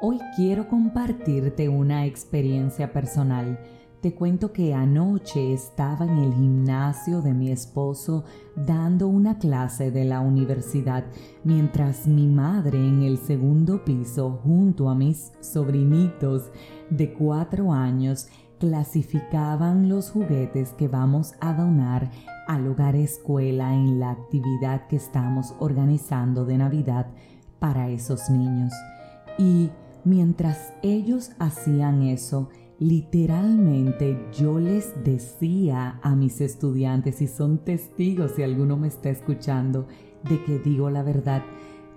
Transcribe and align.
Hoy 0.00 0.20
quiero 0.36 0.68
compartirte 0.68 1.68
una 1.68 2.06
experiencia 2.06 2.92
personal. 2.92 3.58
Te 4.00 4.14
cuento 4.14 4.52
que 4.52 4.72
anoche 4.72 5.52
estaba 5.52 6.04
en 6.04 6.18
el 6.18 6.34
gimnasio 6.34 7.20
de 7.20 7.34
mi 7.34 7.50
esposo 7.50 8.22
dando 8.54 9.08
una 9.08 9.38
clase 9.40 9.90
de 9.90 10.04
la 10.04 10.20
universidad 10.20 11.04
mientras 11.42 12.06
mi 12.06 12.28
madre 12.28 12.78
en 12.78 13.02
el 13.02 13.18
segundo 13.18 13.84
piso 13.84 14.38
junto 14.44 14.88
a 14.88 14.94
mis 14.94 15.32
sobrinitos 15.40 16.52
de 16.90 17.12
cuatro 17.12 17.72
años 17.72 18.28
clasificaban 18.60 19.88
los 19.88 20.12
juguetes 20.12 20.74
que 20.74 20.86
vamos 20.86 21.34
a 21.40 21.54
donar 21.54 22.12
al 22.46 22.68
hogar 22.68 22.94
escuela 22.94 23.74
en 23.74 23.98
la 23.98 24.12
actividad 24.12 24.86
que 24.86 24.94
estamos 24.94 25.56
organizando 25.58 26.44
de 26.44 26.56
Navidad 26.56 27.08
para 27.58 27.88
esos 27.88 28.30
niños. 28.30 28.72
Y 29.38 29.70
Mientras 30.08 30.72
ellos 30.82 31.32
hacían 31.38 32.02
eso, 32.02 32.48
literalmente 32.78 34.18
yo 34.32 34.58
les 34.58 34.94
decía 35.04 36.00
a 36.02 36.16
mis 36.16 36.40
estudiantes, 36.40 37.20
y 37.20 37.26
son 37.26 37.58
testigos 37.58 38.32
si 38.34 38.42
alguno 38.42 38.78
me 38.78 38.88
está 38.88 39.10
escuchando, 39.10 39.86
de 40.26 40.42
que 40.44 40.60
digo 40.60 40.88
la 40.88 41.02
verdad, 41.02 41.42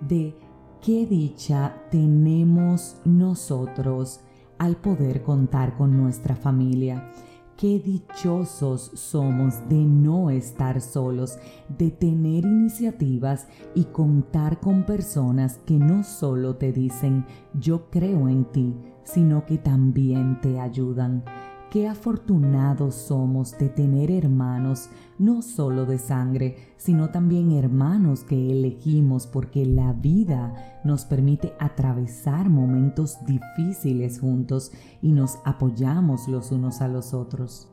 de 0.06 0.36
qué 0.82 1.06
dicha 1.06 1.86
tenemos 1.90 3.00
nosotros 3.06 4.20
al 4.58 4.76
poder 4.76 5.22
contar 5.22 5.78
con 5.78 5.96
nuestra 5.96 6.36
familia 6.36 7.10
Qué 7.56 7.78
dichosos 7.78 8.90
somos 8.94 9.68
de 9.68 9.76
no 9.76 10.30
estar 10.30 10.80
solos, 10.80 11.38
de 11.68 11.90
tener 11.90 12.44
iniciativas 12.44 13.46
y 13.74 13.84
contar 13.84 14.58
con 14.58 14.84
personas 14.84 15.58
que 15.64 15.74
no 15.74 16.02
solo 16.02 16.56
te 16.56 16.72
dicen 16.72 17.24
yo 17.54 17.88
creo 17.90 18.28
en 18.28 18.44
ti, 18.46 18.74
sino 19.04 19.46
que 19.46 19.58
también 19.58 20.40
te 20.40 20.58
ayudan. 20.58 21.24
Qué 21.72 21.88
afortunados 21.88 22.94
somos 22.94 23.56
de 23.56 23.70
tener 23.70 24.10
hermanos, 24.10 24.90
no 25.18 25.40
solo 25.40 25.86
de 25.86 25.96
sangre, 25.96 26.74
sino 26.76 27.08
también 27.08 27.50
hermanos 27.50 28.24
que 28.24 28.52
elegimos 28.52 29.26
porque 29.26 29.64
la 29.64 29.94
vida 29.94 30.82
nos 30.84 31.06
permite 31.06 31.54
atravesar 31.58 32.50
momentos 32.50 33.16
difíciles 33.24 34.20
juntos 34.20 34.70
y 35.00 35.12
nos 35.12 35.38
apoyamos 35.46 36.28
los 36.28 36.52
unos 36.52 36.82
a 36.82 36.88
los 36.88 37.14
otros. 37.14 37.68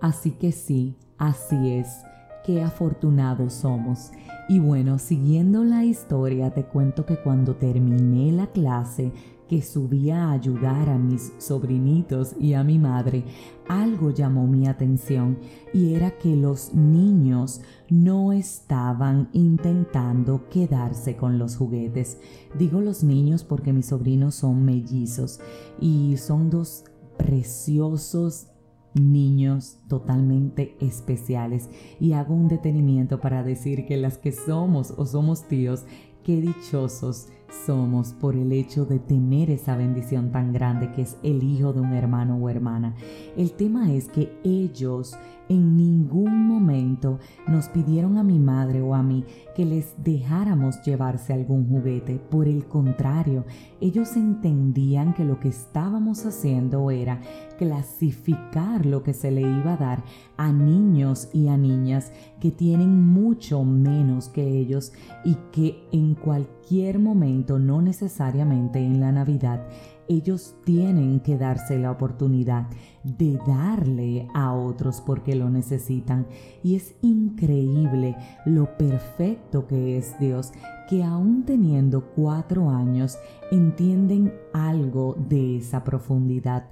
Así 0.00 0.32
que 0.32 0.50
sí, 0.50 0.96
así 1.16 1.74
es, 1.74 2.02
qué 2.44 2.62
afortunados 2.62 3.54
somos. 3.54 4.10
Y 4.48 4.58
bueno, 4.58 4.98
siguiendo 4.98 5.64
la 5.64 5.84
historia, 5.84 6.52
te 6.52 6.64
cuento 6.64 7.06
que 7.06 7.16
cuando 7.16 7.56
terminé 7.56 8.30
la 8.30 8.46
clase, 8.48 9.12
que 9.48 9.62
subía 9.62 10.24
a 10.24 10.32
ayudar 10.32 10.88
a 10.88 10.98
mis 10.98 11.32
sobrinitos 11.38 12.34
y 12.40 12.54
a 12.54 12.64
mi 12.64 12.78
madre, 12.78 13.24
algo 13.68 14.10
llamó 14.10 14.46
mi 14.46 14.66
atención 14.66 15.38
y 15.72 15.94
era 15.94 16.12
que 16.12 16.34
los 16.34 16.74
niños 16.74 17.60
no 17.90 18.32
estaban 18.32 19.28
intentando 19.32 20.48
quedarse 20.48 21.16
con 21.16 21.38
los 21.38 21.56
juguetes. 21.56 22.18
Digo 22.58 22.80
los 22.80 23.02
niños 23.04 23.44
porque 23.44 23.72
mis 23.72 23.86
sobrinos 23.86 24.34
son 24.34 24.64
mellizos 24.64 25.40
y 25.80 26.16
son 26.16 26.50
dos 26.50 26.84
preciosos 27.16 28.48
niños 28.94 29.78
totalmente 29.88 30.76
especiales. 30.80 31.68
Y 32.00 32.12
hago 32.12 32.34
un 32.34 32.48
detenimiento 32.48 33.20
para 33.20 33.42
decir 33.42 33.86
que 33.86 33.96
las 33.96 34.18
que 34.18 34.32
somos 34.32 34.92
o 34.96 35.06
somos 35.06 35.46
tíos, 35.48 35.84
qué 36.22 36.40
dichosos 36.40 37.28
somos 37.66 38.12
por 38.12 38.36
el 38.36 38.52
hecho 38.52 38.84
de 38.84 38.98
tener 38.98 39.50
esa 39.50 39.76
bendición 39.76 40.30
tan 40.32 40.52
grande 40.52 40.92
que 40.92 41.02
es 41.02 41.16
el 41.22 41.42
hijo 41.42 41.72
de 41.72 41.80
un 41.80 41.92
hermano 41.92 42.36
o 42.36 42.48
hermana. 42.48 42.94
El 43.36 43.52
tema 43.52 43.92
es 43.92 44.08
que 44.08 44.32
ellos 44.44 45.16
en 45.48 45.76
ningún 45.76 46.46
momento 46.46 47.18
nos 47.46 47.68
pidieron 47.68 48.16
a 48.16 48.22
mi 48.22 48.38
madre 48.38 48.80
o 48.80 48.94
a 48.94 49.02
mí 49.02 49.24
que 49.54 49.64
les 49.64 49.94
dejáramos 50.02 50.80
llevarse 50.82 51.32
algún 51.32 51.68
juguete. 51.68 52.18
Por 52.18 52.48
el 52.48 52.66
contrario, 52.66 53.44
ellos 53.80 54.16
entendían 54.16 55.12
que 55.12 55.24
lo 55.24 55.38
que 55.40 55.48
estábamos 55.48 56.24
haciendo 56.24 56.90
era 56.90 57.20
clasificar 57.58 58.86
lo 58.86 59.02
que 59.02 59.12
se 59.12 59.30
le 59.30 59.42
iba 59.42 59.74
a 59.74 59.76
dar 59.76 60.04
a 60.36 60.50
niños 60.50 61.28
y 61.32 61.48
a 61.48 61.56
niñas 61.56 62.12
que 62.40 62.50
tienen 62.50 63.06
mucho 63.06 63.64
menos 63.64 64.28
que 64.28 64.58
ellos 64.58 64.92
y 65.24 65.36
que 65.52 65.86
en 65.92 66.14
cualquier 66.14 66.98
momento, 66.98 67.43
no 67.46 67.82
necesariamente 67.82 68.78
en 68.78 69.00
la 69.00 69.12
Navidad, 69.12 69.66
ellos 70.08 70.56
tienen 70.64 71.20
que 71.20 71.38
darse 71.38 71.78
la 71.78 71.90
oportunidad 71.90 72.66
de 73.02 73.38
darle 73.46 74.28
a 74.34 74.52
otros 74.52 75.00
porque 75.00 75.34
lo 75.34 75.50
necesitan. 75.50 76.26
Y 76.62 76.76
es 76.76 76.94
increíble 77.02 78.16
lo 78.44 78.76
perfecto 78.76 79.66
que 79.66 79.96
es 79.96 80.18
Dios, 80.18 80.52
que 80.88 81.02
aún 81.02 81.44
teniendo 81.44 82.04
cuatro 82.14 82.70
años 82.70 83.18
entienden 83.50 84.34
algo 84.52 85.16
de 85.28 85.58
esa 85.58 85.84
profundidad. 85.84 86.66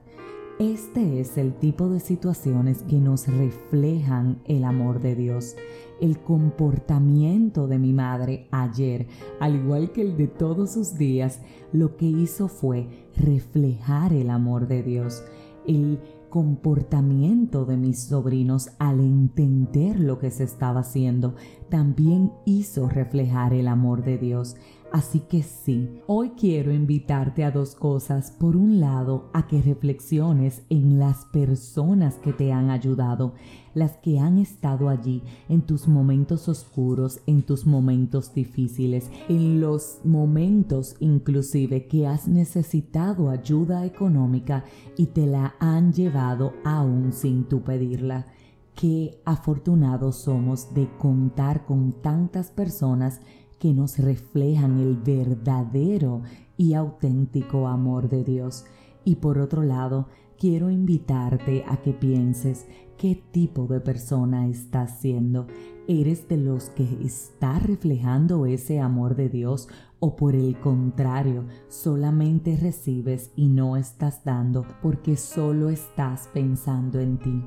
Este 0.58 1.20
es 1.20 1.38
el 1.38 1.54
tipo 1.54 1.88
de 1.88 1.98
situaciones 1.98 2.82
que 2.82 2.96
nos 2.96 3.26
reflejan 3.26 4.40
el 4.44 4.64
amor 4.64 5.00
de 5.00 5.16
Dios. 5.16 5.56
El 6.02 6.18
comportamiento 6.18 7.68
de 7.68 7.78
mi 7.78 7.92
madre 7.92 8.48
ayer, 8.50 9.06
al 9.38 9.54
igual 9.54 9.92
que 9.92 10.02
el 10.02 10.16
de 10.16 10.26
todos 10.26 10.72
sus 10.72 10.98
días, 10.98 11.40
lo 11.72 11.96
que 11.96 12.06
hizo 12.06 12.48
fue 12.48 12.88
reflejar 13.16 14.12
el 14.12 14.28
amor 14.28 14.66
de 14.66 14.82
Dios. 14.82 15.22
El 15.64 16.00
comportamiento 16.28 17.66
de 17.66 17.76
mis 17.76 18.00
sobrinos 18.00 18.70
al 18.80 18.98
entender 18.98 20.00
lo 20.00 20.18
que 20.18 20.32
se 20.32 20.42
estaba 20.42 20.80
haciendo 20.80 21.36
también 21.68 22.32
hizo 22.46 22.88
reflejar 22.88 23.54
el 23.54 23.68
amor 23.68 24.02
de 24.02 24.18
Dios. 24.18 24.56
Así 24.92 25.20
que 25.20 25.42
sí, 25.42 26.02
hoy 26.06 26.32
quiero 26.36 26.70
invitarte 26.70 27.44
a 27.44 27.50
dos 27.50 27.74
cosas. 27.74 28.30
Por 28.30 28.56
un 28.56 28.78
lado, 28.78 29.30
a 29.32 29.46
que 29.46 29.62
reflexiones 29.62 30.64
en 30.68 30.98
las 30.98 31.24
personas 31.32 32.16
que 32.16 32.34
te 32.34 32.52
han 32.52 32.68
ayudado, 32.68 33.32
las 33.72 33.96
que 33.96 34.18
han 34.18 34.36
estado 34.36 34.90
allí 34.90 35.22
en 35.48 35.62
tus 35.62 35.88
momentos 35.88 36.46
oscuros, 36.46 37.20
en 37.26 37.40
tus 37.40 37.64
momentos 37.64 38.34
difíciles, 38.34 39.10
en 39.30 39.62
los 39.62 40.00
momentos 40.04 40.94
inclusive 41.00 41.86
que 41.86 42.06
has 42.06 42.28
necesitado 42.28 43.30
ayuda 43.30 43.86
económica 43.86 44.62
y 44.98 45.06
te 45.06 45.26
la 45.26 45.54
han 45.58 45.94
llevado 45.94 46.52
aún 46.66 47.14
sin 47.14 47.44
tu 47.44 47.62
pedirla. 47.62 48.26
Qué 48.74 49.20
afortunados 49.24 50.16
somos 50.16 50.74
de 50.74 50.88
contar 50.98 51.64
con 51.64 51.92
tantas 51.92 52.50
personas 52.50 53.20
que 53.62 53.72
nos 53.72 54.00
reflejan 54.00 54.80
el 54.80 54.96
verdadero 54.96 56.22
y 56.56 56.74
auténtico 56.74 57.68
amor 57.68 58.08
de 58.08 58.24
Dios. 58.24 58.64
Y 59.04 59.16
por 59.16 59.38
otro 59.38 59.62
lado, 59.62 60.08
quiero 60.36 60.68
invitarte 60.68 61.64
a 61.68 61.76
que 61.76 61.92
pienses 61.92 62.66
qué 62.98 63.22
tipo 63.30 63.68
de 63.68 63.78
persona 63.78 64.48
estás 64.48 64.98
siendo. 64.98 65.46
¿Eres 65.86 66.26
de 66.26 66.38
los 66.38 66.70
que 66.70 66.88
está 67.04 67.60
reflejando 67.60 68.46
ese 68.46 68.80
amor 68.80 69.14
de 69.14 69.28
Dios 69.28 69.68
o 70.00 70.16
por 70.16 70.34
el 70.34 70.58
contrario, 70.58 71.44
solamente 71.68 72.56
recibes 72.56 73.30
y 73.36 73.46
no 73.46 73.76
estás 73.76 74.24
dando 74.24 74.66
porque 74.82 75.16
solo 75.16 75.70
estás 75.70 76.28
pensando 76.34 76.98
en 76.98 77.16
ti? 77.18 77.44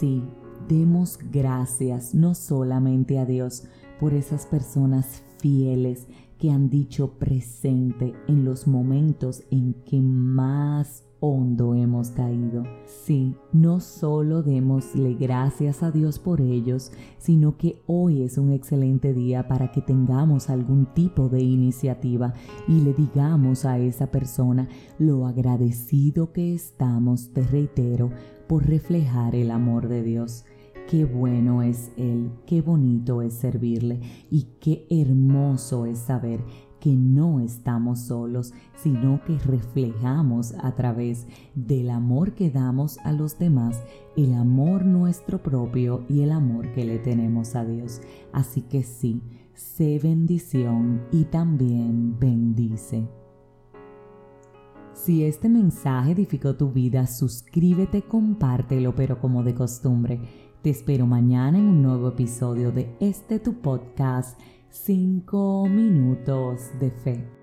Sí, 0.00 0.24
demos 0.66 1.20
gracias 1.30 2.16
no 2.16 2.34
solamente 2.34 3.20
a 3.20 3.26
Dios 3.26 3.62
por 4.02 4.14
esas 4.14 4.46
personas 4.46 5.22
fieles 5.38 6.08
que 6.36 6.50
han 6.50 6.68
dicho 6.68 7.12
presente 7.20 8.12
en 8.26 8.44
los 8.44 8.66
momentos 8.66 9.44
en 9.52 9.74
que 9.84 10.00
más 10.00 11.04
hondo 11.20 11.76
hemos 11.76 12.10
caído. 12.10 12.64
Sí, 12.84 13.36
no 13.52 13.78
solo 13.78 14.42
démosle 14.42 15.14
gracias 15.14 15.84
a 15.84 15.92
Dios 15.92 16.18
por 16.18 16.40
ellos, 16.40 16.90
sino 17.18 17.56
que 17.56 17.80
hoy 17.86 18.22
es 18.22 18.38
un 18.38 18.50
excelente 18.50 19.14
día 19.14 19.46
para 19.46 19.70
que 19.70 19.82
tengamos 19.82 20.50
algún 20.50 20.86
tipo 20.94 21.28
de 21.28 21.40
iniciativa 21.40 22.34
y 22.66 22.80
le 22.80 22.94
digamos 22.94 23.64
a 23.64 23.78
esa 23.78 24.08
persona 24.08 24.68
lo 24.98 25.28
agradecido 25.28 26.32
que 26.32 26.54
estamos, 26.54 27.32
te 27.32 27.42
reitero, 27.42 28.10
por 28.48 28.66
reflejar 28.66 29.36
el 29.36 29.52
amor 29.52 29.86
de 29.86 30.02
Dios. 30.02 30.44
Qué 30.88 31.04
bueno 31.04 31.62
es 31.62 31.90
Él, 31.96 32.30
qué 32.46 32.60
bonito 32.60 33.22
es 33.22 33.34
servirle 33.34 34.00
y 34.30 34.48
qué 34.60 34.86
hermoso 34.90 35.86
es 35.86 35.98
saber 35.98 36.44
que 36.82 36.96
no 36.96 37.38
estamos 37.38 38.00
solos, 38.00 38.52
sino 38.74 39.22
que 39.24 39.38
reflejamos 39.38 40.52
a 40.60 40.74
través 40.74 41.28
del 41.54 41.90
amor 41.90 42.34
que 42.34 42.50
damos 42.50 42.98
a 43.04 43.12
los 43.12 43.38
demás, 43.38 43.80
el 44.16 44.34
amor 44.34 44.84
nuestro 44.84 45.40
propio 45.40 46.04
y 46.08 46.22
el 46.22 46.32
amor 46.32 46.72
que 46.72 46.84
le 46.84 46.98
tenemos 46.98 47.54
a 47.54 47.64
Dios. 47.64 48.00
Así 48.32 48.62
que 48.62 48.82
sí, 48.82 49.22
sé 49.54 50.00
bendición 50.02 51.02
y 51.12 51.24
también 51.24 52.18
bendice. 52.18 53.06
Si 54.92 55.24
este 55.24 55.48
mensaje 55.48 56.12
edificó 56.12 56.56
tu 56.56 56.70
vida, 56.70 57.06
suscríbete, 57.06 58.02
compártelo, 58.02 58.94
pero 58.94 59.20
como 59.20 59.42
de 59.42 59.54
costumbre. 59.54 60.20
Te 60.62 60.70
espero 60.70 61.08
mañana 61.08 61.58
en 61.58 61.64
un 61.64 61.82
nuevo 61.82 62.10
episodio 62.10 62.70
de 62.70 62.88
este 63.00 63.40
tu 63.40 63.54
podcast 63.54 64.38
5 64.70 65.66
minutos 65.68 66.70
de 66.78 66.92
fe. 66.92 67.41